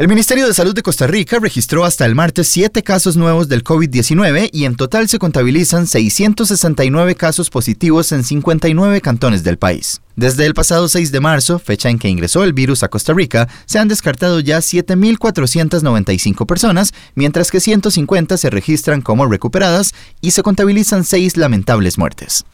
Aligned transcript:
El 0.00 0.08
Ministerio 0.08 0.46
de 0.46 0.54
Salud 0.54 0.74
de 0.74 0.80
Costa 0.80 1.06
Rica 1.06 1.38
registró 1.40 1.84
hasta 1.84 2.06
el 2.06 2.14
martes 2.14 2.48
siete 2.48 2.82
casos 2.82 3.18
nuevos 3.18 3.50
del 3.50 3.62
COVID-19 3.62 4.48
y 4.50 4.64
en 4.64 4.74
total 4.74 5.10
se 5.10 5.18
contabilizan 5.18 5.86
669 5.86 7.16
casos 7.16 7.50
positivos 7.50 8.10
en 8.12 8.24
59 8.24 9.02
cantones 9.02 9.44
del 9.44 9.58
país. 9.58 10.00
Desde 10.16 10.46
el 10.46 10.54
pasado 10.54 10.88
6 10.88 11.12
de 11.12 11.20
marzo, 11.20 11.58
fecha 11.58 11.90
en 11.90 11.98
que 11.98 12.08
ingresó 12.08 12.44
el 12.44 12.54
virus 12.54 12.82
a 12.82 12.88
Costa 12.88 13.12
Rica, 13.12 13.46
se 13.66 13.78
han 13.78 13.88
descartado 13.88 14.40
ya 14.40 14.60
7.495 14.60 16.46
personas, 16.46 16.94
mientras 17.14 17.50
que 17.50 17.60
150 17.60 18.38
se 18.38 18.48
registran 18.48 19.02
como 19.02 19.26
recuperadas 19.26 19.92
y 20.22 20.30
se 20.30 20.42
contabilizan 20.42 21.04
seis 21.04 21.36
lamentables 21.36 21.98
muertes. 21.98 22.46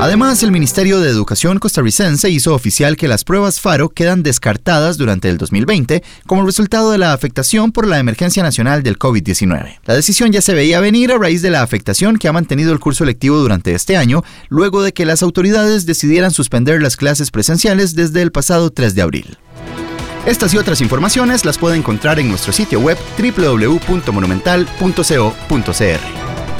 Además, 0.00 0.44
el 0.44 0.52
Ministerio 0.52 1.00
de 1.00 1.10
Educación 1.10 1.58
costarricense 1.58 2.30
hizo 2.30 2.54
oficial 2.54 2.96
que 2.96 3.08
las 3.08 3.24
pruebas 3.24 3.60
FARO 3.60 3.88
quedan 3.88 4.22
descartadas 4.22 4.96
durante 4.96 5.28
el 5.28 5.38
2020 5.38 6.04
como 6.24 6.46
resultado 6.46 6.92
de 6.92 6.98
la 6.98 7.12
afectación 7.12 7.72
por 7.72 7.84
la 7.84 7.98
emergencia 7.98 8.44
nacional 8.44 8.84
del 8.84 8.96
COVID-19. 8.96 9.80
La 9.84 9.94
decisión 9.94 10.30
ya 10.30 10.40
se 10.40 10.54
veía 10.54 10.78
venir 10.78 11.10
a 11.10 11.18
raíz 11.18 11.42
de 11.42 11.50
la 11.50 11.62
afectación 11.62 12.16
que 12.16 12.28
ha 12.28 12.32
mantenido 12.32 12.72
el 12.72 12.78
curso 12.78 13.04
lectivo 13.04 13.38
durante 13.38 13.74
este 13.74 13.96
año, 13.96 14.22
luego 14.48 14.82
de 14.82 14.92
que 14.92 15.04
las 15.04 15.24
autoridades 15.24 15.84
decidieran 15.84 16.30
suspender 16.30 16.80
las 16.80 16.96
clases 16.96 17.32
presenciales 17.32 17.96
desde 17.96 18.22
el 18.22 18.30
pasado 18.30 18.70
3 18.70 18.94
de 18.94 19.02
abril. 19.02 19.36
Estas 20.26 20.54
y 20.54 20.58
otras 20.58 20.80
informaciones 20.80 21.44
las 21.44 21.58
puede 21.58 21.76
encontrar 21.76 22.20
en 22.20 22.28
nuestro 22.28 22.52
sitio 22.52 22.78
web 22.78 22.96
www.monumental.co.cr. 23.18 26.17